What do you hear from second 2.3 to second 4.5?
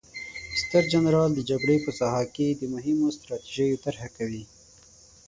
کې د مهمو ستراتیژیو طرحه ورکوي.